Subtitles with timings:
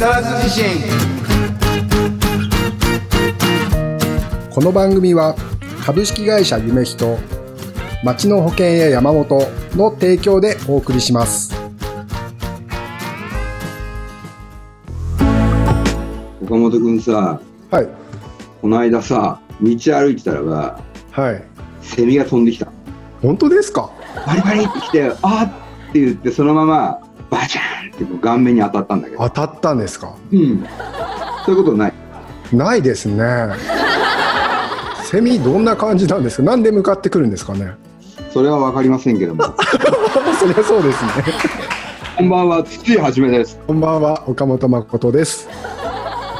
[0.00, 0.64] 沢津地震
[4.50, 5.36] この番組は
[5.84, 7.18] 株式会社夢人
[8.02, 9.42] 町の保険や山本
[9.76, 11.54] の提供でお送りします。
[16.42, 17.38] 岡本君さ、
[17.70, 17.88] はい。
[18.62, 20.80] この間さ、道歩いてたらば、
[21.10, 21.44] はい。
[21.82, 22.72] セミが飛んできた。
[23.20, 23.90] 本当ですか？
[24.26, 25.44] バリバリって来て、あー
[25.90, 27.69] って言って、そのまま、バチャー
[28.04, 29.22] ンってこう顔面に当たったんだけど。
[29.22, 30.14] 当たったんですか？
[30.32, 30.66] うん。
[31.46, 31.92] そういうことない。
[32.52, 33.24] ないですね
[35.04, 36.42] セミどんな感じなんですか？
[36.42, 37.74] なんで向かってくるんですかね？
[38.32, 39.44] それはわかりませんけども。
[40.38, 41.10] そりゃそうですね
[42.16, 43.58] こんばんは、土井はじめです。
[43.66, 45.48] こんばんは岡本誠です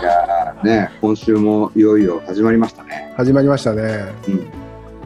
[0.01, 3.13] いやーね、今週もいよいよ始まりましたね。
[3.17, 4.47] 始まりましたねうん。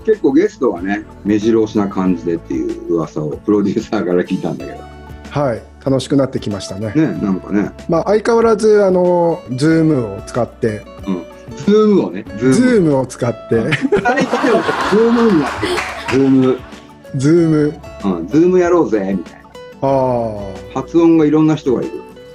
[0.04, 4.78] 結構ゲストはね、目白押しな感じでっていう噂をプロデューサーから聞いたんだけど。
[5.30, 10.82] はい楽しくなってきましたねね、なんかね、まあ相変わらずあのズームを使って
[11.66, 12.96] ズームをね、ズズーム。
[12.98, 16.18] を使ってズームになってる。
[16.18, 16.58] ズーム。
[17.16, 19.48] ズームうん、ズームやろうぜ、みたいな。
[19.82, 19.86] あ
[20.72, 21.90] あ発音がいろんな人がいる。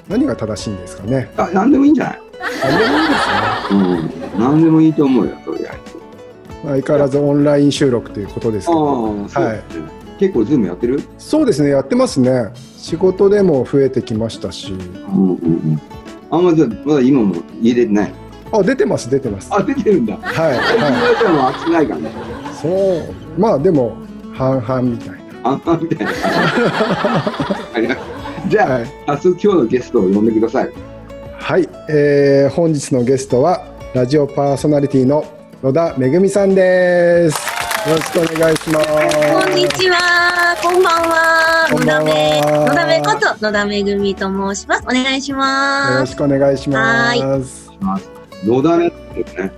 [0.07, 2.19] 何が正しいんですかねあ、なんでもいいんじゃない？
[2.63, 3.79] 何でもいいですね
[4.35, 4.39] うん。
[4.39, 5.97] なんでもいいと思うよ、とりあえず。
[6.63, 9.63] 相変わらずオンライン収録ということですけどああ、そうだね。
[10.19, 11.01] 結構ズームやってる？
[11.17, 15.81] そうですねやってますね仕事でも増えてきましたしうんうんうん。
[16.31, 18.13] あんまじゃあまだ今も家出てない？
[18.51, 20.15] あ出てます出てますはあ、出てるんだ。
[20.15, 22.09] ははじゃあもう暑くないからね。
[22.09, 22.11] い
[22.55, 23.97] そうまあでも
[24.33, 26.11] 半々みたいあんまみたいな。
[27.73, 28.05] ありがとう
[28.49, 30.71] じゃあ、なはい、早速今日のゲストを呼んでください。
[31.37, 35.25] はいえー、本日のゲストはラジオパーソナリティの
[35.61, 37.37] 野田めぐみさんです
[37.89, 38.87] よろしくお願いします
[39.45, 40.28] こんにちは。
[40.61, 41.67] こんばんは。
[41.71, 44.83] こんばんは野田め、野田めこと野田めぐみと申します。
[44.83, 45.99] お願いしよます。
[45.99, 47.69] ろしくお願いします
[48.45, 49.51] 野田ねですね。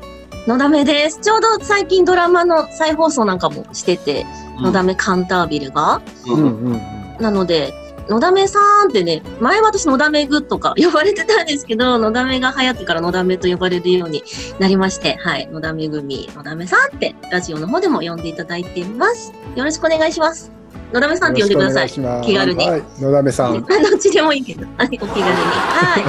[0.47, 1.19] 野田めです。
[1.21, 4.25] ちょうど最近ドラマの再放送なんかもしてて、
[4.59, 6.01] 野田めカンタービルが。
[6.27, 6.81] ううんんうんうん
[7.19, 7.71] なので、
[8.09, 14.23] 野田めさんってね、前私野田めぐとか 呼ばれてたんですけど、野田めが流行ってから野田めと呼ばれるように
[14.59, 19.31] なりまして、はい、野田めぐみ、野田めさんってラジオの方でも呼んでいただいています。
[19.55, 20.60] よろしくお願いします。
[20.93, 21.89] 野田めさんって呼んでください。
[21.89, 22.01] 気
[22.35, 23.53] 軽にはい、野田めさん。
[23.63, 23.65] ど
[23.95, 25.25] っちでもいいけど、はい、お気軽に。
[25.25, 25.99] は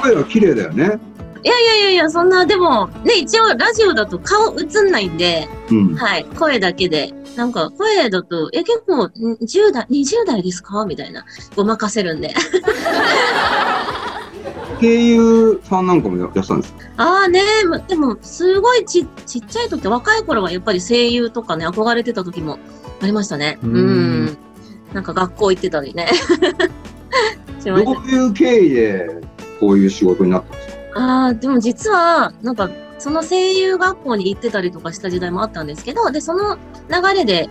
[0.00, 0.02] い。
[0.02, 0.98] 声は綺麗だよね。
[1.42, 5.94] やいやいやいや、そんな、でも、ね、一応ラジオだと顔映んないんで、うん。
[5.94, 7.14] はい、声だけで。
[7.36, 9.10] なんか、声だと、え、結構、ん
[9.40, 10.84] 10代、20代ですか？
[10.84, 11.24] みたいな。
[11.56, 12.34] ごまかせるんで。
[14.80, 16.84] 声優さんなんかもやってたんですか？
[16.96, 22.58] ああね、までも、すごいちちっちゃい時、若い頃はやっぱり声優とかね、憧れてた時も
[23.00, 23.58] ありましたね。
[23.62, 24.38] ううんん。
[24.92, 26.08] なんか学校行ってたりね。
[27.64, 29.20] どういう経緯で
[29.60, 31.00] こういう仕事になったんですか？
[31.00, 36.56] ああ、でも実は、なんか、その声優学校に行ってたりとかした時代もあったんですけど、で、その
[36.88, 37.48] 流れで、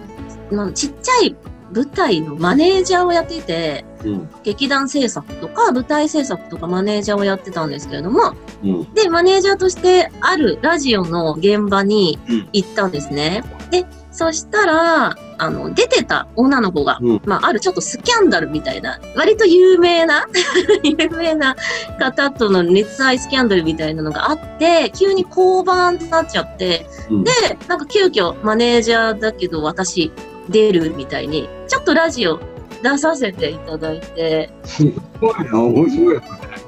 [0.51, 1.35] まあちっちゃい
[1.73, 4.29] 舞台のマネージャーをやっていて、うん。
[4.43, 8.33] 劇団制作とか舞台制作とかマネージャーをやってたんですけれども、
[8.63, 8.93] うん。
[8.93, 12.17] で、マネージャーとしてあるラジオの現場に
[12.53, 13.43] 行ったんですね。
[13.71, 13.85] で、
[14.19, 17.21] そしたら、あの、出てた女の子が、うん。
[17.23, 20.25] まあ、あるちょっとスキャンダルみたいな、割と有名な、
[20.83, 21.55] 有名な
[21.97, 27.23] 方との熱愛スキャンダルみたいなのがあって、急に降板ってなっちゃって、うん。
[27.23, 27.31] で、
[27.69, 30.11] なんか急遽マネージャーだけど私
[30.49, 32.41] 出るみたいに、ちょっとラジオ
[32.81, 34.83] 出させていただいて、す
[35.19, 36.21] ごいな、面白い。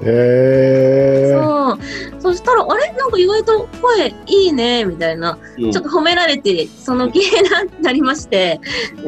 [0.04, 1.78] えー、そう。
[2.20, 2.92] そしたら、あれ？
[2.92, 5.38] なんか意外と声いいね、みたいな。
[5.58, 8.60] うんちょっと褒められて、その芸になりまして。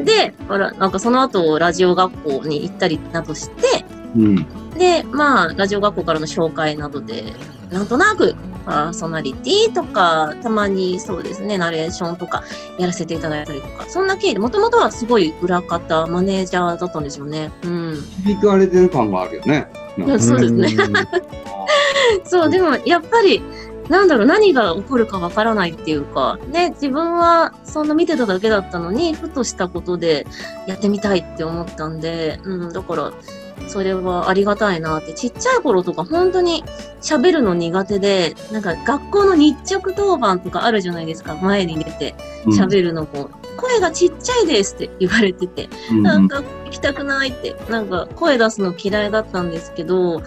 [0.03, 3.85] で、あら、なんかその後、ラジオ学校に行ったりなどして、
[4.15, 4.47] うん。
[4.77, 7.33] で、まあ、ラジオ学校からの紹介などで、
[7.71, 8.35] なんとなく、
[8.65, 12.43] パーソナリティとか、たまにそうですね、ナレーションとか
[12.79, 17.51] やらせていただいたりとか、そんな経緯で、もともとはすごい裏方、マネージャーだったんですよね。
[17.63, 18.03] うん。
[18.25, 19.67] 響かれてる感があるよね。
[20.19, 20.75] そうですね。
[22.25, 23.41] そう、でもやっぱり、
[23.89, 30.25] なんだろう、何が起こるかわからないっていうか、ね、自分はそんな見てただけだったのに、ふとしたことで
[30.67, 33.13] やってみたいって思ったんで、うん、だから、
[33.67, 36.63] それはありがたいなって、ちっちゃい頃とか本当に
[37.01, 42.15] 喋るの苦手で、なんか学校の日直当番とかあるじゃないですか、前に出て
[42.47, 43.29] 喋るのも。
[43.57, 46.03] 声がちっちゃいですって言われてて、うん。
[46.03, 50.21] なんか行きたくないって、なんか声出すの嫌いだったんですけど、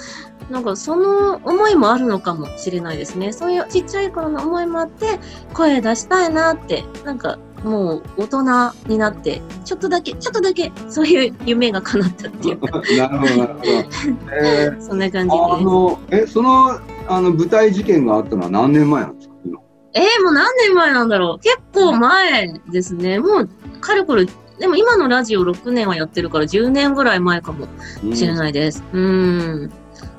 [0.50, 3.32] なんかその思いもあるのかもしれないですね。
[3.32, 5.20] そういうちっちゃい頃の思いもあって、
[5.52, 8.43] 声出したいなって、なんかもう大人
[8.88, 13.70] になって、ちょっとだけ、ちょっとだけ、そういう夢が叶ったっていうか、 なるほど、なるほど。
[14.32, 15.64] えーそんな感じあです。
[15.64, 16.78] の、え、その、
[17.08, 19.60] あの、舞台事件があったのは何年前なんですか今
[19.94, 23.19] えー、もう何年前なんだろう結構前ですね。
[23.19, 23.49] もう、
[23.81, 24.26] かれこれ、
[24.58, 27.66] でも今のラジオ6年はやってるから10年ぐらい前かも
[28.14, 28.82] しれないです。
[28.93, 29.70] うーん。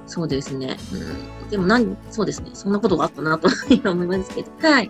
[0.07, 0.77] そうですね。
[1.43, 2.49] うん、でも何、そうですね。
[2.53, 4.67] そんなことがあったなと今思いますけど。
[4.67, 4.89] はい。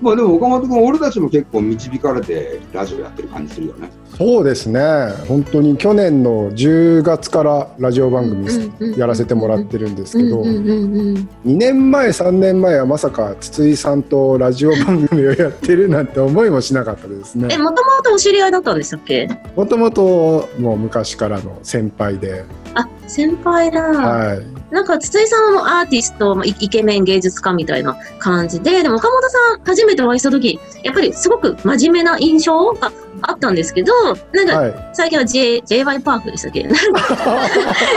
[0.00, 3.90] まあでも岡本君、俺たちも結構導かれてラジオやってる感じするよね。
[4.16, 4.80] そうですね。
[5.28, 8.48] 本当に去年の10月からラジオ番組
[8.96, 11.28] やらせてもらってるんですけどうんうんうんうん。
[11.46, 17.58] 2年前3年前はまさか筒井さんとラジオ番組をやってるなんて思いもしなかったですえ、ね。
[17.58, 19.28] もともとお知り合いだったんでしたっけ？
[19.54, 23.80] もともともう昔からの先輩で、あ、先輩だ。
[23.82, 32.92] はい、なんか、筒井さんはアーティスト、まあイイケメン芸術家みたいな感じで、でも岡本さん初めてお会いした時、やっぱりすごく真面目な印象が
[33.22, 33.92] あったんですけど、
[34.32, 36.62] なんか、はい、最近は J、JY パークでしたっけ？
[36.64, 37.16] なんか、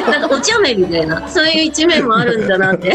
[0.09, 2.94] なんかお茶目みたいな、そういう一面もあるんだなって。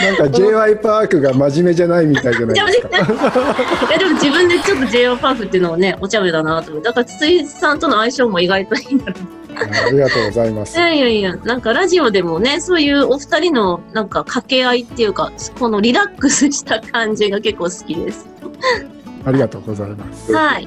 [0.00, 2.88] なんか j y パークが真面目じゃないみたいじゃないですか。
[3.94, 6.88] えでも自分でちょっと JY パークっていうのをね、お茶目だなと思って。
[6.88, 9.12] だから筒井さんとの相性も意外といいんだな
[9.56, 10.80] ありがとうございますい。
[10.80, 18.26] やいやいや、なんかラジオでもね、そういうお二人のなんか掛け合いっていうか、このリラックスした感じが結構好きです。
[19.24, 20.32] ありがとうございます。
[20.32, 20.66] はい。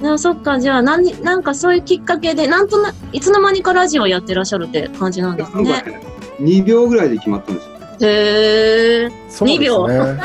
[0.00, 5.64] うん、あそっか、じゃあ何、なんかそういうきっかけで、なんとな、いつの間にかラジオやってらっしゃるって感じなんですね。
[5.64, 6.00] なんかね、
[6.40, 7.72] 2秒ぐらいで決まったんですよ。
[8.00, 9.10] へえ。
[9.28, 9.58] そうですね。
[9.58, 10.16] 二秒は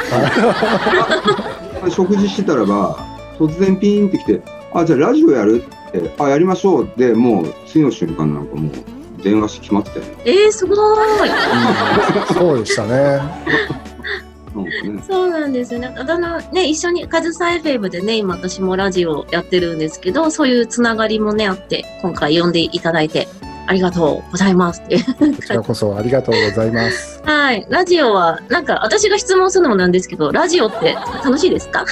[1.90, 2.98] 食事してたらば、
[3.38, 4.42] 突然ピーンってきて、
[4.74, 10.12] あ、じゃあラジオやるって、あ、やりましょうで、もう次の瞬間なんかもう電話して決まってたよね。
[10.26, 11.30] えー、すごーい。
[11.30, 12.94] いそうでしたね。
[12.94, 15.04] なんかね。
[15.08, 15.94] そうなんですよね。
[15.98, 23.28] あのね、一緒に、カズサ FM でね、今私もラジオやってるんですけど、そういうつながりもね、あって、今回呼んでいただいて、
[23.70, 27.22] ありがとうございますっていうこちらこそありがとうございます。
[27.26, 27.66] はい。
[27.70, 30.94] ラジオは、なんか私が質問するのもなんですけど、ラジオって
[31.24, 31.84] 楽しいですか？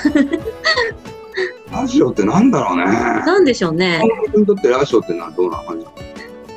[1.76, 2.86] ラジオってなんだろうね。
[2.86, 4.02] なんでしょうね。
[4.34, 5.86] にとってラジオってのはどうな感じ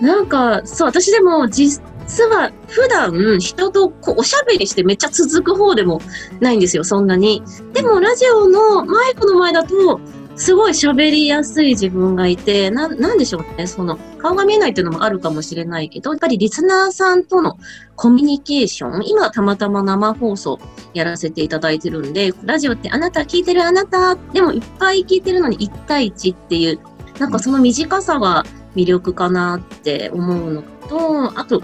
[0.05, 1.83] なんか、そう、私でも実
[2.31, 6.01] は普段人とこうおしゃべりしてめっちゃ続く方でも
[6.41, 7.43] ないんですよ、そんなに。
[7.73, 10.01] でもラジオのマイクの前だと、
[10.39, 13.67] すごい喋りやすい自分がいて、な、なんでしょうね。
[13.67, 17.59] その、顔が見えないっていうのもあるかもしれないけど、やっぱりリスナーさんとの
[17.97, 20.61] コミュニケーション、今たまたま生放送
[20.95, 26.79] やらせていただいてるんで、ラジオってあなた聞いてるあなた、でもいっぱい聞いてるのに1対1っていう、
[27.19, 28.45] なんかその短さが
[28.77, 31.63] 魅力かなって思うのと、あと、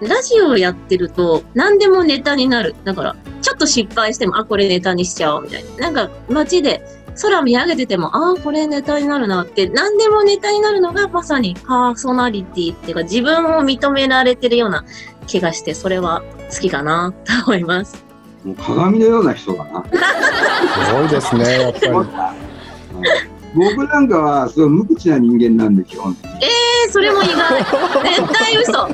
[0.00, 2.74] ラジオやってると何でもネタになる。
[2.84, 5.90] だから、ちょっと失敗しても、あ、これネタにしちゃおうみたいな。
[5.90, 14.84] なんか街で空見上げてても、ああ、これネタになるなって、何でもネタになるのがまさにパーソナリティっていうか自分を認められてるような
[15.26, 18.04] 気がして、それは好きかなと思います。
[18.44, 19.84] もう鏡のような人だな。
[19.84, 21.92] すごいですね、やっぱり。
[21.92, 22.02] う
[23.34, 26.44] ん僕なんかはすごい無口な人間なんで基本的に。
[26.44, 27.64] えー、それも意外。
[28.04, 28.72] 絶対嘘。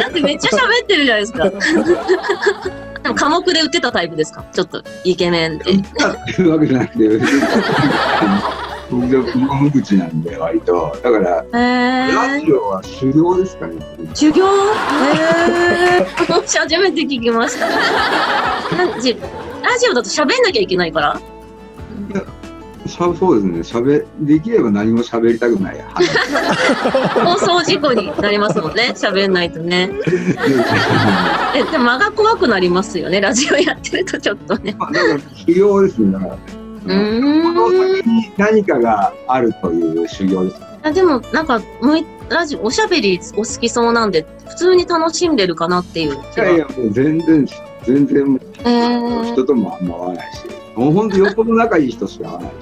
[0.00, 1.50] だってめっちゃ喋ってるじゃないですか。
[3.02, 4.44] でも科目で売ってたタイプですか？
[4.52, 5.72] ちょっとイケメンって。
[5.72, 5.78] や
[6.12, 7.08] ってるわけじゃなくて、
[8.90, 10.96] 無口なんで割と。
[11.02, 13.74] だから、えー、ラジオは修行ですかね。
[14.14, 17.66] 授業えー、私 初めて聞きました。
[17.68, 17.76] ラ
[19.00, 19.16] ジ
[19.90, 21.20] オだと喋んなきゃいけないから。
[22.86, 23.80] しゃそうですね。
[23.80, 25.80] 喋できれば何も喋りたくない。
[27.24, 28.92] 放送事故になりますもんね。
[28.94, 29.90] 喋んないとね。
[31.54, 33.20] え、でも間が怖くなりますよね。
[33.20, 34.74] ラジオやってるとちょっとね。
[34.78, 36.12] まあだから修行ですね。
[36.12, 36.36] だから。
[36.84, 40.56] うーんこの先に何かがあるという修行です。
[40.82, 47.46] あでもなんか向いラジオおしゃべりお好きそうなんで普通に楽しんでるかなっていういやいや、もう全然、
[47.84, 50.40] 全然、えー人ともあんま合わないし、
[50.76, 52.56] もう本当よっぽど仲いい人しか合わないし。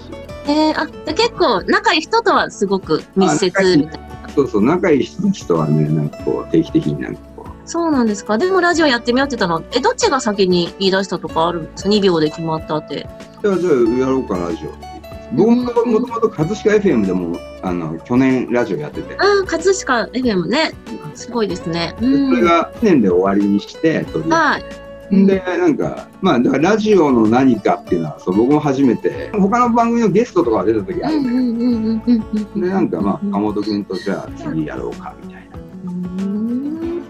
[0.46, 4.28] えー、あで結構仲いい人とはすごく密接みたいな。
[4.34, 8.38] そうそう、仲いい人とはね、なんかこう、定期的になんかこう、そうなんですか。
[8.38, 11.62] でもラジオやってみようって言ったのえどっちが先に言い出したとかある？
[11.62, 13.08] んですか2秒で決まったって。
[13.42, 14.90] じゃあ、じゃあやろうか、ラジオ。
[15.32, 20.72] 僕ももともと葛飾 FM でも、あの、去年ラジオやってて、ああ葛飾 FM ね。
[21.14, 21.94] すごいですね。
[21.98, 24.64] それんが1年で終わりにして、とりあはい。
[25.10, 35.56] で、なんか、まあ、だからラジオの何かっていうのは、そう僕も初めて、他の番組のゲストとかが出た時あるだけうんで、なんかまあ、うん岡本君とじゃあ次やろうか、みたいな。
[35.56, 37.02] うん。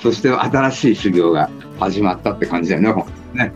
[0.00, 3.04] そして新しい修行が始まったって感じだよね、
[3.34, 3.52] ね。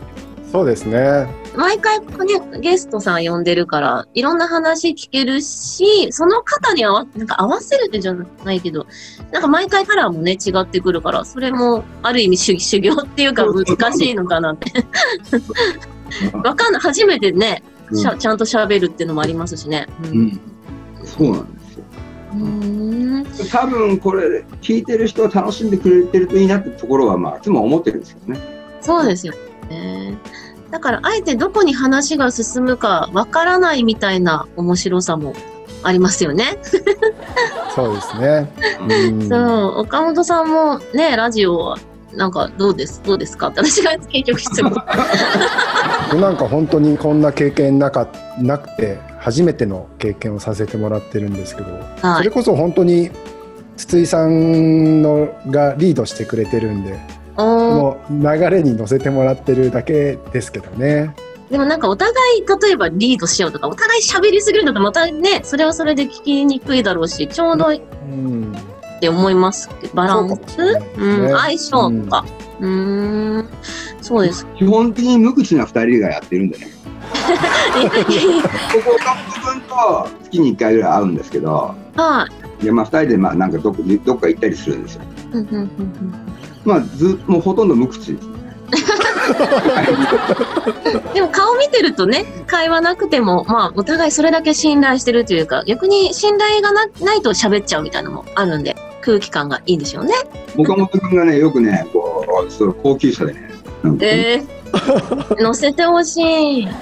[0.51, 1.27] そうですね。
[1.55, 8.85] 毎回ね、ゲストさん呼んでるから、いろんな話聞けるし、その方に合わなんか合わせるってじゃないけど、
[9.31, 14.71] なんか毎回カラーもね、違ってくるから、それもある意味修修行っていうか難しいのかなって。
[16.43, 16.81] わかんない。
[16.81, 17.61] 初めてね、
[17.93, 19.87] しゃちゃんと喋るっていうのもありますしね。
[20.05, 20.39] ううんん。
[21.03, 21.83] そうなんですよ。
[22.33, 28.39] うーん多分これ聞いてる人は楽しんでくれてるといいなってところはまあいつも思ってるんですけどね。
[28.81, 29.33] そうですよ
[29.69, 30.17] ね。
[30.71, 35.33] だから、あえてどこに話が進むかわからないみたいな面白さも
[35.83, 36.57] ありますよね。
[37.75, 38.51] そうですね。
[38.81, 41.77] うんそう、岡本さんもね、ラジオは、
[42.13, 44.73] なんか、どうですどうですかって私が結局質問。
[46.19, 48.07] なんか本当にこんな経験なか
[48.39, 51.71] なくて初めての経験をさせてもらってるんですけど、
[52.01, 52.17] はい。
[52.17, 53.11] それこそ本当に
[53.75, 56.99] 筒井さんのがリードしてくれてるんで
[57.37, 61.15] この流れに乗せてもらってるだけですけどね。
[61.51, 68.55] でもなんかお互い、例えばリードしようとか、お互い喋りすぎるのとまたね、それはそれで聞きにくいだろうし、ちょうどいいっうん、
[68.99, 70.57] て思いますけど、バランス？
[70.57, 72.25] れないですねうん、相性とか。
[72.59, 73.49] うーん、
[74.01, 74.45] そうです。
[74.57, 76.67] 基本的に無口な二人がやってるんでね。
[77.07, 82.27] ここ岡本君と月に1回ぐらい会うんですけど、は
[82.61, 82.65] い。
[82.65, 85.01] でまあ2人でまあなんかどこどっか行ったりするんですよ。
[85.33, 86.36] うんうんうんうん
[86.67, 88.35] まあずもうほとんど無口ですね。
[91.13, 100.13] でも顔見てるとね、会話なくても、まあ、お互いそれだけ信頼してるというか、逆に信頼がなないと喋っちゃうみたいなのもあるんで、空気感がいいんでしょうね。
[100.57, 103.49] 岡本君がねよくねこうその高級車でね
[104.01, 106.67] えー、乗せてほしい。
[106.67, 106.73] 迎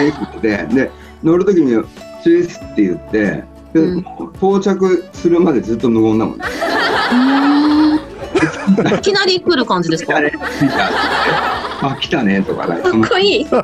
[0.00, 0.90] えに来てで
[1.22, 1.80] 乗る時に
[2.24, 6.44] 「チュース」って言ってで、うん到着するまでずっと無言だもんね。
[8.96, 10.14] いきなり来る感じですか？
[11.84, 12.80] あ来たねとかね。
[12.84, 13.44] そのっこいい。
[13.44, 13.56] で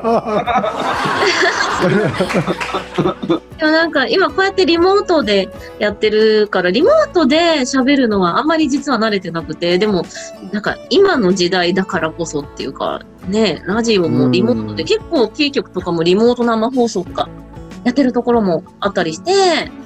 [3.65, 10.03] もなんか今こうやってリモートでやってるから、リモートで喋るのはあんまり実は慣れてなくて、でも
[10.51, 17.29] なんか今の時代だからこそっていうか、ね、ラジオもリモートで結構キー局とかもリモート生放送とか
[17.83, 19.31] やってるところもあったりして、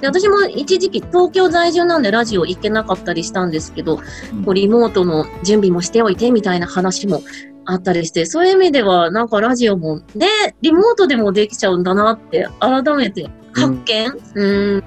[0.01, 4.03] で私も一時期東京在住なんでラジオ行けなかったりしたんですけど、こ
[4.47, 7.21] うリモートの準備もしておいてみたいな話も
[7.65, 10.27] あったりして、そういう意味ではなんかラジオも、で、
[10.61, 14.83] リモートでもできちゃうんだなって改めて発見、うん、ん、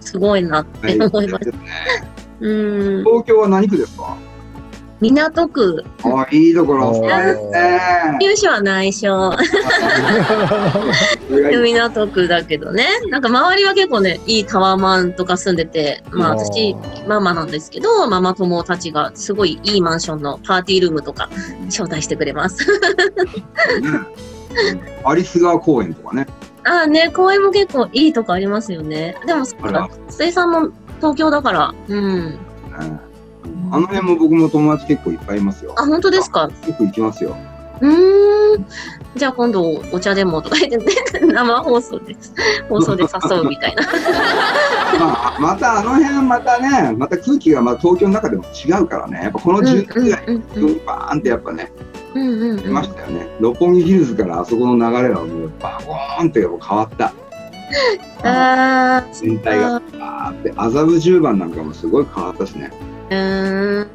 [0.00, 1.58] すごいなって思いました。
[2.38, 4.16] うん、東京は何区ですか？
[5.00, 7.80] 港区、あいいところおーですね。
[8.18, 9.30] 九州は内緒。
[11.62, 12.86] 港区だけどね。
[13.10, 16.74] なんか周りは結構ね、いいタワーマンとか住んでて、まあ私、
[17.06, 21.28] ママなんですけど、ママ友たちがすごいいいマンションのパーティールームとか
[21.66, 22.66] 招待してくれます。
[25.04, 26.26] アリス川公園とかね。
[26.64, 29.14] ああね、公園も結構いいとこありますよね。
[29.26, 32.04] でも、そっか、水さんも東京だから、うん。
[32.04, 32.38] うん
[33.70, 35.74] あの辺も僕も友達結構いっぱいいますよ。
[35.76, 36.42] あ、本当ですか？
[36.66, 37.36] よく行きますよ。
[37.80, 38.66] うーん。
[39.16, 40.84] じゃあ今度お茶でもとか言って、ね、
[41.32, 42.16] 生放送で、
[42.68, 43.82] 放送で誘うみたいな。
[44.98, 49.20] まあ、またあの辺またね、また空気がまあ東京の中でも違うからね。
[49.24, 51.72] やっぱこの10年ぐらい、うん急にバーンってやっぱね、
[52.14, 53.28] うんうん出うんましたよね。
[53.40, 57.12] 六本木ヒルズからあそこの流れはもうバコーンってやっぱ変わった。
[58.22, 62.70] あー全体がバーって、麻布十番なんかもすごい変わったしね。
[63.10, 63.88] うーん。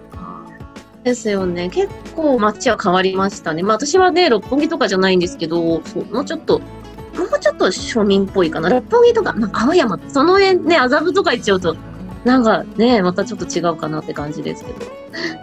[1.03, 1.69] ですよね。
[1.69, 3.63] 結構街は変わりましたね。
[3.63, 6.65] まあ私はね、六本木とかじゃないんですけど、そうもうちょっと、も
[7.35, 8.69] うちょっと庶民っぽいかな。
[8.69, 11.75] 六本木とか、なんか青山、その辺ね、麻布とか行っちゃうと、
[12.23, 14.79] なんかね、またちょっと違うかなって感じですけど。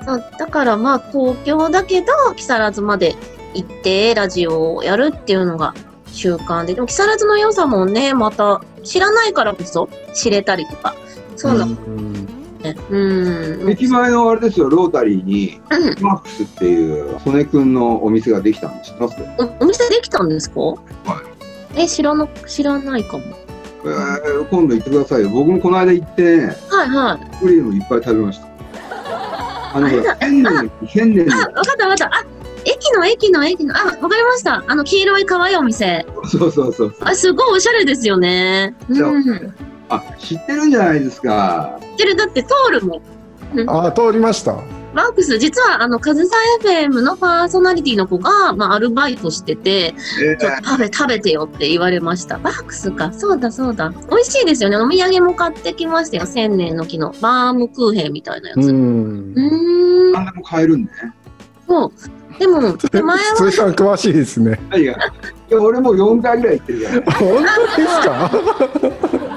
[0.06, 2.06] そうだからまあ東京だけど、
[2.36, 3.16] 木更津まで
[3.54, 5.74] 行ってラジオをやるっていうのが
[6.12, 10.94] 習慣で、でも木更津の良さもね、また知らないからこそ知れたりとか、
[11.36, 11.76] そうなの
[12.58, 12.76] ね。
[12.90, 13.70] うん。
[13.70, 19.16] 駅前のあれですよ、ロータリーに、うんマックスっていう、曽根くんのお店ができたんで知ってます
[19.60, 20.60] おお店できたんですか？
[21.76, 23.24] え、知らな、知らないかも。
[23.84, 25.28] えー今度行ってくださいよ。
[25.30, 27.36] 僕もこの間行って、はいはい。
[27.38, 28.48] クリームいっぱい食べました。
[29.74, 32.06] あの、あれだ千年、千年あ、わかったわかった。
[32.06, 32.24] あ、
[32.64, 34.64] 駅の駅の駅の、あ、わかりました。
[34.66, 36.06] あの黄色い可愛いお店。
[36.08, 36.94] の、そうそうそう。
[37.02, 38.74] あ、すごいおしゃれですよね。
[38.88, 39.54] うん。
[39.88, 41.78] 知っあ、知ってるんじゃないですか。
[41.96, 43.02] てる、だって通るもん。
[43.66, 44.56] あ通りました。
[44.94, 52.38] バックス、実は、あの、カズさん FM のパーソナリティの子が、まあ、アルバイトしてて、えちょっと食べ、食べてよって言われました。
[52.38, 53.12] バックスか。
[53.12, 53.92] そうだ、そうだ。
[54.10, 54.76] 美味しいですよね。
[54.76, 56.26] お土産も買ってきましたよ。
[56.26, 58.58] 千年の木のバームクーヘンみたいなやつ。
[58.58, 58.60] う。
[58.70, 60.12] うんーん。
[60.12, 60.98] 何でも買えるんでね。
[61.68, 61.92] そう。
[62.38, 64.58] でも、手前は、筒井さん詳しいですね。
[64.70, 67.12] 何がいや俺もう4回ぐらい行ってるから。
[67.12, 67.44] 本
[67.76, 68.30] 当ですか？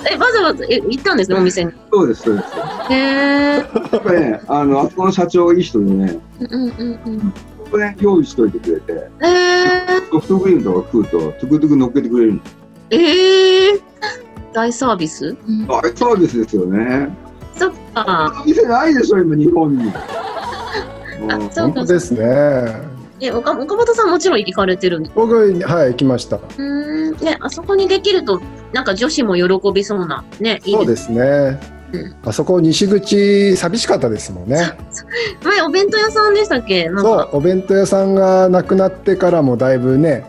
[0.13, 1.72] え、わざわざえ行ったんですね、お店に。
[1.91, 2.48] そうです、そうです。
[2.93, 3.55] へえ。
[3.58, 7.20] やっぱね、あの、あそこの社長がいい人でね、うんうんうん。
[7.20, 9.86] ここね、用意しといてくれて、へえ。
[10.12, 12.39] ソフトクリームとか食うと、トゥクトゥク乗っけてくれるの。
[12.89, 13.79] ええ。
[14.53, 15.27] 大サービス？
[15.48, 17.08] うんあれサービスですよね。
[17.58, 18.43] そっか。
[18.46, 19.86] 店ないでしょ、今、日本に。
[21.24, 22.90] うんそう本当ですね。
[23.22, 26.38] え、岡岡本さんもちろん行かれてるんで僕、はい、行きました。
[26.38, 27.24] うーん。
[27.24, 28.42] ね、あそこにできると、
[28.74, 30.24] なんか女子も喜びそうな。
[30.40, 30.92] ね、いいそうで。
[30.94, 31.60] ですすね
[31.94, 32.16] うん。
[32.25, 34.72] あそこ西口寂しかったですもんね。
[35.44, 36.90] 前、お弁当屋さんでしたっけ？
[36.90, 40.25] そうか。、お弁当屋さんがなくなってからもだいぶね、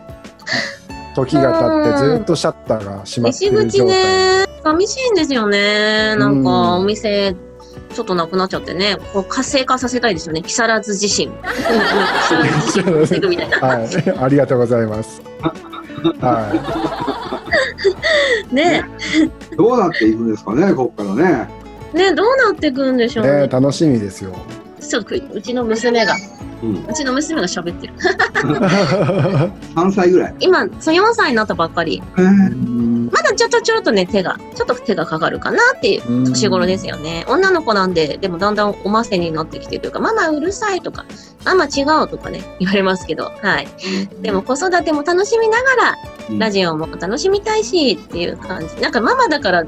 [1.17, 3.95] 時が経ってずっとシャッターが閉まって西口る状態。
[3.95, 6.17] ね、寂しいんですよね。
[6.17, 7.35] なんか、お店、
[7.93, 10.43] ちょっとなくなっちゃってね、こう活性化させたいですよね。
[10.43, 11.31] 木更津地震。
[11.31, 13.59] 木更津地震を防ぐみたいな。
[13.59, 15.23] はい、ありがとうございます。
[16.21, 16.53] は
[18.51, 18.85] ね、
[19.57, 21.49] どうなっていくんですかね、ここからね。
[21.93, 23.33] ね、どうなっていくんでしい、ょうね。
[23.43, 24.35] ね、楽しみですよ。
[24.81, 26.17] ちょっとうちの娘が、
[26.63, 27.95] うん、うちの娘が喋ってる。
[29.75, 30.35] 3歳ぐらい。
[30.41, 32.03] 今、そう4歳になったばっかり。
[32.19, 32.82] へー
[33.35, 37.25] ちょっとちょっとね、手が、ちょっと手がかかるかなっていう年頃ですよね。
[37.29, 41.05] 女の子なんで、でもだんだんおませになってきてるというか、ママうるさいとか、
[41.45, 43.69] ママ違うとかね、言われますけど、はい。
[44.21, 45.97] でも子育ても楽しみながら、
[46.31, 48.81] うんラジオも楽しみたいしっていう感じ。
[48.81, 49.65] なんかママだから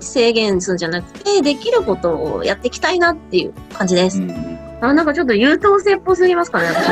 [0.00, 4.20] 制限するんじゃなくて、できることをやっていきたいなっていう感じです。
[4.20, 6.86] うんあ、なんかちょっと優等生っぽすぎますかね、私。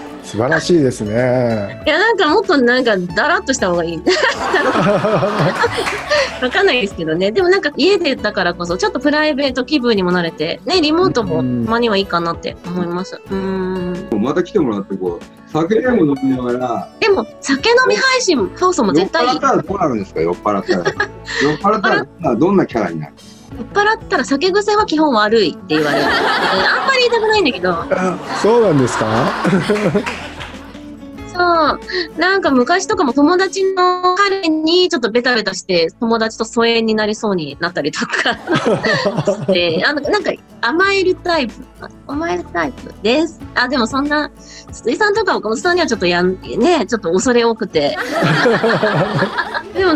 [0.34, 1.80] 素晴らしいですね。
[1.86, 4.02] いや、なんかもっとなんかだらっとした方がいい。
[6.42, 7.30] わかんないですけどね。
[7.30, 13.20] でもなんか家でだからこそ、ちょっとプライベート気分にもなれて、ね、リモートもたまにはいいかなって思います。
[13.30, 13.36] うー
[14.16, 14.20] ん。
[14.20, 19.40] また来てもらって、こう、酒でも飲みながら、でも、酒飲み配信、放送も酔っ絶対いい払っ。
[19.40, 20.82] たらどうなるんですか、酔っ払ったら。
[21.44, 21.90] 酔っ払った
[22.30, 23.12] らどんなキャラになる？
[23.56, 26.04] 酔っ払ったら酒癖は基本悪いって言われる。
[26.10, 27.76] あんまり言いたくないんだけど、
[28.42, 29.06] そうなんですか？
[31.34, 31.74] そ
[32.16, 32.18] う。
[32.18, 38.34] なんか昔とかも友達の彼にちょっとベタベタして友達と疎遠になりそうになったりとか
[39.26, 41.54] して、あの、なんか甘えるタイプ。
[42.06, 43.40] 甘えるタイプです。
[43.54, 44.30] あ、でもそんな、
[44.72, 47.96] 筒井さんとか岡本さんにはちょっとやん、ね、ちょっと恐れ多くて。
[49.74, 49.92] でも、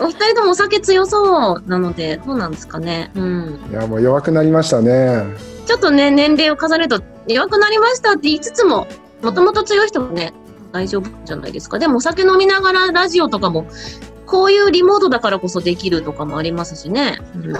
[0.00, 3.10] お二人ともお酒強そうなので、どうなんですかね。
[3.14, 3.60] うん。
[3.70, 5.24] いや、もう弱くなりましたね。
[5.66, 8.86] ちょっとね、年齢を重ねると弱くなりましたって言いつつも、
[9.22, 10.32] もともと強い人もね、
[10.78, 11.80] 大丈夫じゃないですか。
[11.80, 13.66] でもお酒飲みながらラジオとかも、
[14.26, 17.18] こういうリモートだからこそできるとかもありますしね。
[17.34, 17.56] うん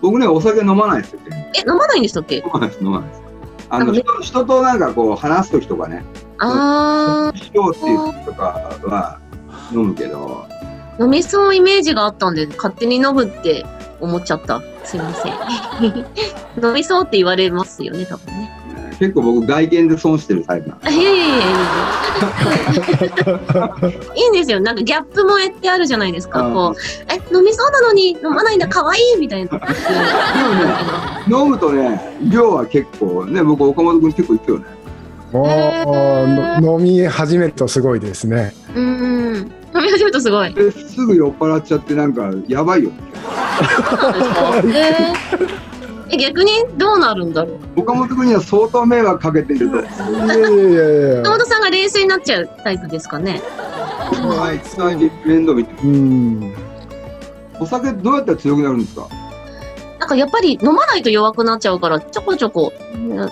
[0.00, 1.20] 僕ね、お酒飲まないですよ、
[1.54, 2.36] え、飲まないんでしたっけ？
[2.36, 3.22] 飲まないです、飲まないです。
[3.68, 6.04] あのなんか人人となんかこう話すときとかね、
[6.38, 9.18] あしようっていう時とかは
[9.72, 13.66] 飲むけど、ー、飲みそうイメージがあったんで、勝手に飲むって
[14.00, 14.62] 思っちゃった。
[14.84, 15.34] すいません。
[16.64, 18.49] 飲みそうって言われますよね、多分ね。
[19.00, 21.46] 結構僕外見で損してるタイプなんであいやいやいやいや
[24.14, 24.60] いいんですよ。
[24.60, 26.42] なんかギャップ萌えってあるじゃないですか。
[26.42, 29.50] うんこう、え、飲みそうなのに飲まないんだ、可愛いみたいな。
[31.28, 34.64] 飲むとね、量は結構ね、僕岡本君結構行くよね。
[36.60, 38.52] もう、飲み始めるとすごいですね。
[38.74, 39.36] うーん。
[39.74, 40.52] 飲み始めるとすごい。
[40.52, 42.90] ですぐ酔っ払っちゃってなんかやばいよ。
[43.88, 45.69] そうですか。
[46.10, 47.80] ええ逆にどうなるんだろう？
[47.80, 49.76] 岡本君には相当迷惑かけていると。
[49.80, 49.82] い
[50.28, 51.30] やいやいやいや山。
[51.30, 53.40] 本さんが冷静になっちゃうタイプですかね。
[54.12, 54.60] あい
[55.26, 55.82] 面倒見て。
[55.82, 56.54] うん。
[57.60, 59.08] お酒どうやったら強くなるんですか？
[60.00, 63.28] なんかやっぱり飲まないと弱くなっちゃうから、ちょこちょこ、うん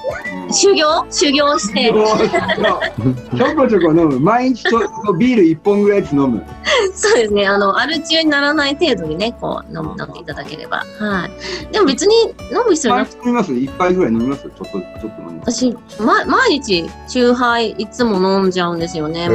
[0.50, 1.06] 修行？
[1.10, 1.90] 修行して。
[1.92, 4.20] ちょこちょこ飲む。
[4.20, 6.42] 毎日ちょビール1本ぐらいずつ飲む。
[6.94, 7.46] そうですね。
[7.46, 10.84] あの、アル中にならない程度にね、こう、飲む飲んでいただければ。
[10.98, 11.72] はい。
[11.72, 12.14] でも別に
[12.50, 15.52] 飲む必要なく毎日飲みます一杯ぐらい飲みますちょっと、ちょっと飲みます。
[15.52, 19.30] 私、ま、毎日、酎ハイいつも飲んじゃうんですよね。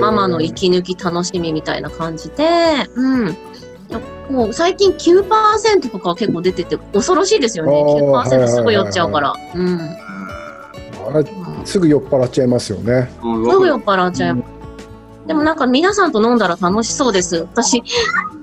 [0.00, 2.46] ママの息抜き楽しみみたいな感じで、
[2.94, 3.36] うん。
[4.30, 7.72] もう最近9%とか結構出てて恐ろしいですよね。
[7.72, 9.34] あー9%すぐ酔っちゃうから。
[9.54, 9.80] うん。
[11.14, 11.24] あれ
[11.64, 13.12] すぐ酔っ払っちゃいますよね。
[13.22, 14.42] うんすぐ酔っ払っちゃう。
[15.26, 17.46] でもなんか皆さんと飲んだら楽しそうです。
[17.52, 17.80] 私、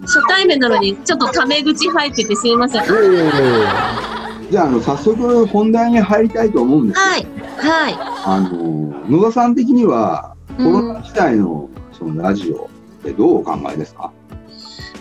[0.01, 2.85] 初対面なのにちょっとタメ口入っててすいません。
[2.85, 4.09] いやいやいやいや
[4.49, 7.87] じゃあ、あの、早速本題に入りたいと思うんですけど、はい。
[7.87, 7.97] はい。
[8.25, 14.11] あの、野田さん的には、コロナ時代のそのラジオってどうお考えですか、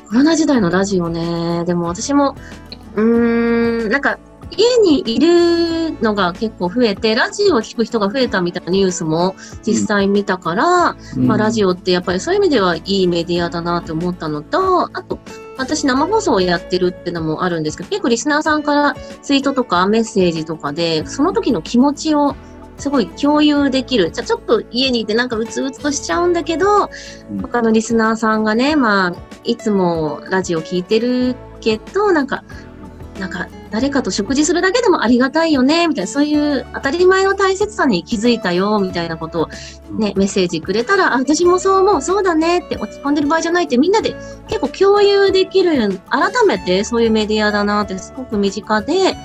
[0.08, 1.64] コロナ時代のラジオね。
[1.66, 2.34] でも私も、
[2.96, 4.18] うーん、なんか、
[4.50, 15.18] 家にいるのが結構増えて、ラジオを聞く人が増えたみたいなニュースも実際見たから、まあ、ラジオってやっぱりそういう意味ではいいメディアだなと思ったのと、あと、
[15.58, 22.34] 私生放送をやってるってのもあるんですけど、結構リスナーさんからツイートとかメッセージとかで、その時の気持ちを
[22.78, 24.10] すごい共有できる。
[24.10, 26.88] じゃあちょっと家にいてなんかうつうつとしちゃうんだけど、
[27.30, 29.14] うん他のリスナーさんがね、まあ、
[29.44, 32.44] いつもラジオ聞いてるけど、なんか、
[33.18, 39.48] なんか、誰かと食事するだけでもありがたいよね、みたいな、そういう当たり前の大切さに気づいたよ、みたいなことを
[39.90, 44.14] ね、メッセージくれたら、あ、私もそう思う、そうだねって落ち込んでる場合じゃないってみんなで
[44.46, 49.16] 結構共有できる、改めてそういうメディアだなってすごく身近で、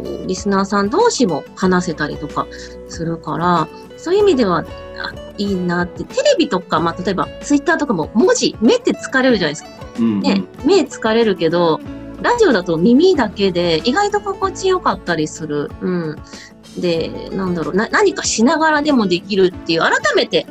[0.00, 2.46] あと、リスナーさん同士も話せたりとか
[2.88, 4.64] するから、そういう意味では、
[5.00, 9.70] あいいなって、テレビとか、まあ、例えば、ツイッターとかも文字、目って疲れるじゃないですか。
[9.98, 11.80] うんね、目疲れるけど、
[12.22, 15.70] ラジオだと耳だけで意外と心地よかったりする。
[15.80, 16.16] うん。
[16.78, 20.46] で、なんだろう、な、何かしながらでもできるっていう、改めて、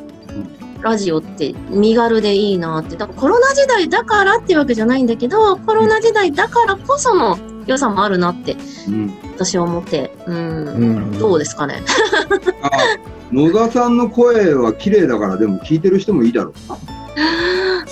[0.81, 2.95] ラジオって身軽でいいなって。
[2.95, 8.55] だからコロナ時代だからっていうわけじゃないんだけど、コロナ時代だからこその良さもあるなって
[8.87, 10.11] うん私は思って。
[10.25, 10.67] うん。
[10.67, 10.71] う
[11.11, 11.83] んどうですかね？
[12.63, 12.69] あ
[13.31, 16.77] 野田さんの声は綺麗だから、でも聞いてる人もいいだろうな。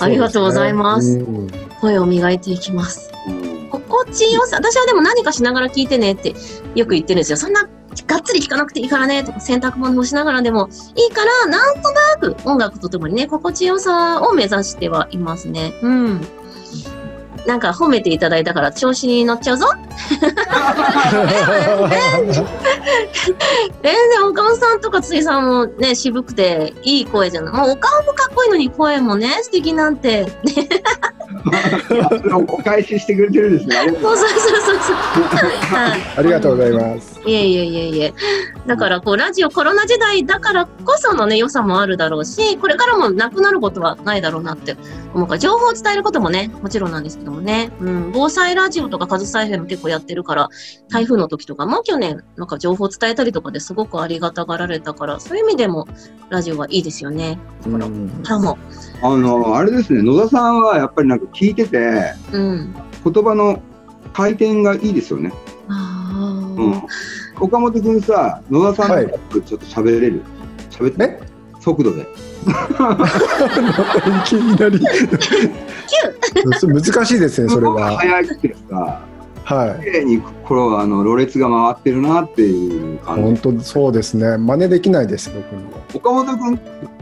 [0.00, 1.18] ありがとうございます。
[1.18, 1.48] うん
[1.80, 3.12] 声を磨いていきます。
[3.28, 6.34] うん心地よさ、私はでも何かしながら聞いてねって
[6.74, 7.36] よく言ってるんですよ。
[7.36, 15.74] そんながっつり聞かなくていいからねとか洗濯物をしながらでもいいから、なんとなく音楽とともにね、心地よさを目指してはいますね。
[15.82, 16.20] うん。
[17.46, 19.66] なんか褒めていただいたから調子に乗っちゃうぞ。
[23.82, 27.54] 全然岡本さんとか辻さんもね、渋くていい声じゃない。
[27.54, 30.26] もうお顔もかっこいいのに声もね、素敵なんて。
[32.48, 33.76] お返ししてくれてるんですね。
[33.76, 34.96] ありがとうそうそうそうそう。
[36.16, 37.20] ありがとうございます。
[37.26, 38.14] いえいえいえいえ。
[38.66, 44.76] だからこうラジオコロナ時代だからこそのね良さもあるだろうし、これからもなくなることはないだろうなって
[45.14, 47.70] 思うから、情報を伝えることもね、もちろんなんですけどもね。
[47.80, 50.48] うん、防災ラジオとかカズサイフェも結構やってるから、
[50.88, 55.86] 台風の時とかも去年なんか情報を伝えたりとかですごくありがたがられたから、そういう意味でも
[56.30, 57.38] ラジオはいいですよね。
[57.66, 57.76] うん
[58.22, 58.58] からも。
[59.02, 61.78] あの、あれですね、野田さんはやっぱりなんか聞いてて、
[62.32, 62.74] うん。
[63.04, 63.60] 言葉の
[64.12, 65.32] 回転がいいですよね。
[65.68, 66.82] あうんー。
[67.40, 70.22] 岡本君さ、野田さんはいとちょっと喋れる？
[70.70, 71.20] 喋って、ね
[71.60, 72.02] 速度で。
[72.02, 72.06] い
[74.24, 74.80] きなり。
[76.66, 77.96] 難しいですね、それは。
[77.96, 79.00] 早くてさ、
[79.44, 79.84] はい。
[79.84, 83.22] 綺麗にこれあのろれつが回ってるなっていう感じ。
[83.22, 84.38] 本当そうですね。
[84.38, 85.78] 真似できないです、僕には。
[85.94, 86.56] 岡本君、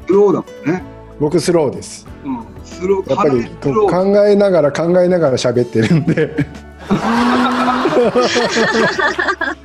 [0.06, 0.82] スローだもんね。
[1.20, 2.06] 僕スローです。
[2.24, 3.44] うん、スロー、やっぱり。
[3.88, 6.34] 考えながら考えながら喋ってるんで。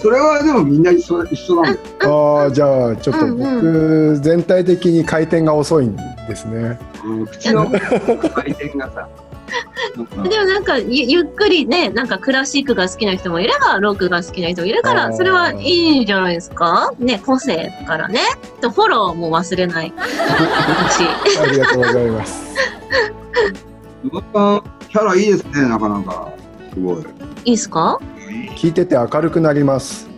[0.00, 2.38] それはでもみんな一緒一緒なんだよ。
[2.40, 6.78] ああ、じゃあちょっと僕全体的に回転が遅いんですね。
[7.04, 7.80] うん口の回
[8.50, 9.08] 転がさ。
[9.96, 16.92] うんでもなんかゆゆっくりね、なんかクラシックが好きな人もいれば、ロックが好きな人もいるかあら、ーそれはいいんじゃないですか？
[16.98, 18.20] ね、個性だからね。
[18.60, 19.92] とフォローも忘れない。
[19.94, 19.94] し
[21.40, 22.56] ありがとうございます。
[24.04, 26.28] 野田キャラいいですね、なかなか。
[26.74, 26.96] すごい。
[26.98, 27.02] い
[27.44, 27.98] いですか？
[28.56, 30.08] 聞いてて明るくなります。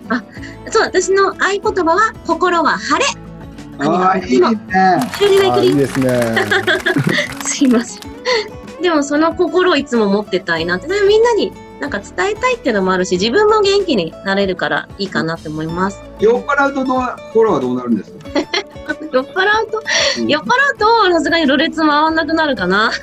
[0.71, 3.87] そう、私の合言葉は、心は晴れ。
[3.87, 5.63] ああ、いいですね。
[5.63, 6.35] いいですね。
[7.45, 8.03] すいません。
[8.83, 16.01] でもその心をいつも持ってたいなって、みんなになんか伝えたいっていうのもあるし、自分も元気になれるからいいかなって思います。
[16.21, 17.01] 酔っ払うとどう
[17.33, 18.29] 心はどうなるんですか？
[19.13, 19.83] 酔っ払うと、
[20.21, 22.91] うん酔っ払うとさすがにろれつ回んなくなるかな。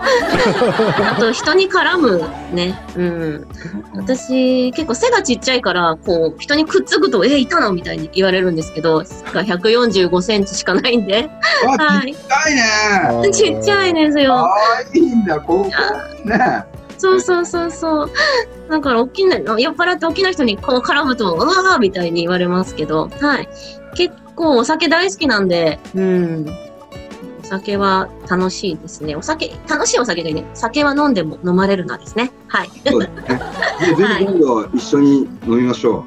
[0.00, 2.80] あと人に絡むね。
[2.96, 3.46] うん。
[3.94, 11.28] 私結構背がちっちゃいから、こう人にくっつくと、え、いたのみたいに言われるんですけど、が145センチしかないんで。
[11.78, 12.14] あ、はい。
[12.14, 13.30] ちっちゃいね。
[13.32, 14.34] ちっちゃいですあよ。
[14.46, 14.48] あ、
[14.94, 15.70] いいんだ、高校
[16.24, 16.64] ね。
[16.96, 18.10] そうそうそうそう。
[18.70, 23.48] だから、大きな、酔っ払って大きな人にこう絡むと、うわーみたいに言われますけど、はい。
[23.94, 26.46] 結構お酒大好きなんで、うん。
[27.42, 29.14] お酒は楽しいですね。
[29.14, 32.32] お酒、楽しいお酒でね、酒は飲んでも飲まれるなですね。
[32.48, 32.70] はい。
[32.86, 33.40] そうですね。
[33.80, 36.04] でぜひ今度一緒に飲みましょ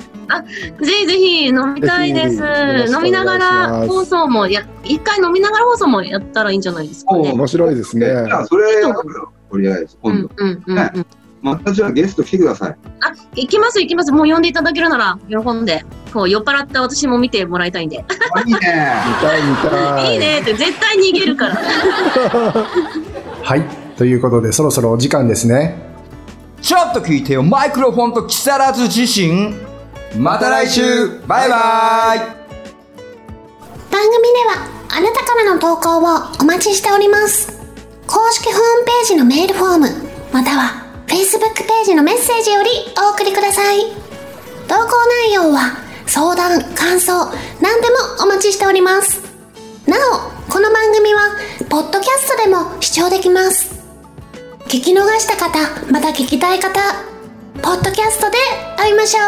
[0.82, 2.92] ぜひぜひ飲みたいです。
[2.92, 7.32] 飲みながら放送もや、一回飲みながら放送もやったらいいんじゃないですかおね。
[7.34, 8.00] 面白いですう。
[8.00, 8.08] ね。
[8.08, 9.32] じゃあ、それやろうよ。
[9.52, 10.30] とりあえず、今度。
[10.38, 11.06] うんうんうんうん。
[11.44, 12.78] またじゃあゲスト来てください。
[13.02, 14.12] あ、行きます行きます。
[14.12, 15.86] もう呼んでいただけるなら喜んで。
[16.12, 18.04] こう酔っ払った私も見てもらいたいんで。
[18.34, 18.54] あ、いいね。
[18.54, 20.14] 見たい見たい。
[20.14, 21.56] いいねって絶対逃げるから。
[23.44, 23.64] はい。
[23.98, 25.92] ということで、そろそろお時間ですね。
[26.62, 29.74] ちょっと聞いてよ、マイクロフォンと木更津自身。
[30.18, 30.82] また来週
[31.28, 36.02] バイバイ番組ではあなたからの投稿を
[36.40, 37.52] お待ちしております
[38.06, 39.88] 公式ホームページのメールフォーム
[40.32, 40.83] または
[41.14, 43.84] Facebook ページのメッセージよりお送りください。
[44.68, 49.22] 投稿内容は相談感想何でもお待ちしております。
[49.86, 51.38] なおこの番組は
[51.70, 53.80] ポッドキャストでも視聴できます。
[54.66, 55.60] 聞き逃した方
[55.92, 56.80] また聞きたい方
[57.62, 58.38] ポッドキャストで
[58.76, 59.24] 会いましょう。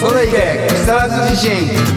[0.00, 1.96] それいけ木更津自身